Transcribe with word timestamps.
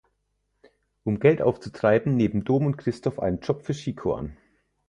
Um 1.03 1.19
Geld 1.19 1.43
aufzutreiben, 1.43 2.15
nehmen 2.17 2.43
Dom 2.43 2.65
und 2.65 2.77
Christoph 2.79 3.19
einen 3.19 3.39
Job 3.39 3.61
für 3.63 3.73
Chico 3.73 4.15
an. 4.15 4.35